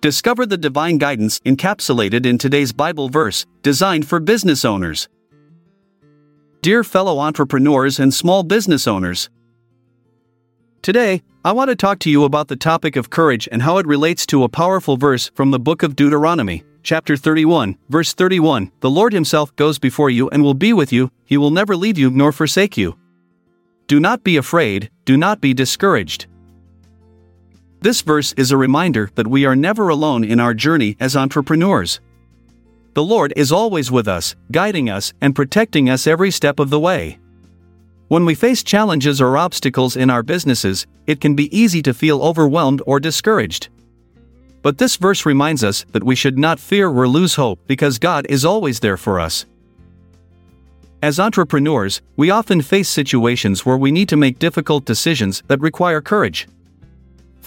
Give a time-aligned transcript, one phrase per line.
[0.00, 5.08] Discover the divine guidance encapsulated in today's Bible verse, designed for business owners.
[6.62, 9.28] Dear fellow entrepreneurs and small business owners,
[10.82, 13.86] today, I want to talk to you about the topic of courage and how it
[13.86, 18.90] relates to a powerful verse from the book of Deuteronomy, chapter 31, verse 31 The
[18.90, 22.08] Lord Himself goes before you and will be with you, He will never leave you
[22.10, 22.96] nor forsake you.
[23.88, 26.26] Do not be afraid, do not be discouraged.
[27.88, 32.00] This verse is a reminder that we are never alone in our journey as entrepreneurs.
[32.92, 36.78] The Lord is always with us, guiding us and protecting us every step of the
[36.78, 37.18] way.
[38.08, 42.22] When we face challenges or obstacles in our businesses, it can be easy to feel
[42.22, 43.70] overwhelmed or discouraged.
[44.60, 48.26] But this verse reminds us that we should not fear or lose hope because God
[48.28, 49.46] is always there for us.
[51.02, 56.02] As entrepreneurs, we often face situations where we need to make difficult decisions that require
[56.02, 56.46] courage.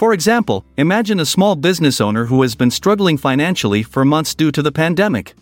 [0.02, 4.50] For example, imagine a small business owner who has been struggling financially for months due
[4.50, 5.34] to the pandemic.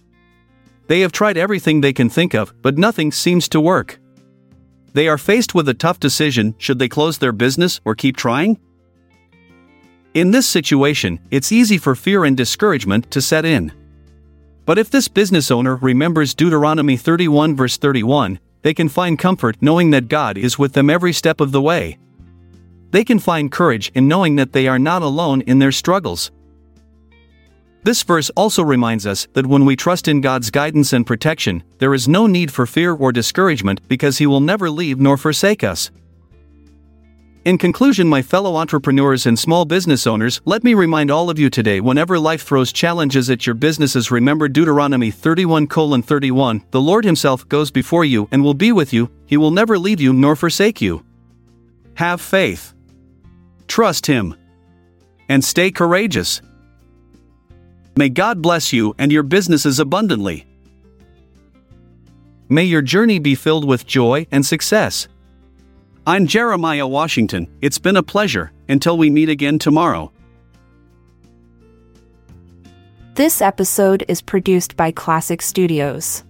[0.86, 3.98] They have tried everything they can think of, but nothing seems to work.
[4.92, 8.60] They are faced with a tough decision should they close their business or keep trying?
[10.12, 13.72] In this situation, it's easy for fear and discouragement to set in.
[14.66, 19.88] But if this business owner remembers Deuteronomy 31 verse 31, they can find comfort knowing
[19.92, 21.96] that God is with them every step of the way
[22.90, 26.30] they can find courage in knowing that they are not alone in their struggles.
[27.82, 31.94] This verse also reminds us that when we trust in God's guidance and protection, there
[31.94, 35.90] is no need for fear or discouragement because He will never leave nor forsake us.
[37.46, 41.48] In conclusion, my fellow entrepreneurs and small business owners, let me remind all of you
[41.48, 46.62] today whenever life throws challenges at your businesses, remember Deuteronomy 31 31.
[46.70, 50.02] The Lord Himself goes before you and will be with you, He will never leave
[50.02, 51.02] you nor forsake you.
[51.94, 52.74] Have faith.
[53.80, 54.34] Trust Him.
[55.30, 56.42] And stay courageous.
[57.96, 60.46] May God bless you and your businesses abundantly.
[62.50, 65.08] May your journey be filled with joy and success.
[66.06, 67.48] I'm Jeremiah Washington.
[67.62, 68.52] It's been a pleasure.
[68.68, 70.12] Until we meet again tomorrow.
[73.14, 76.22] This episode is produced by Classic Studios.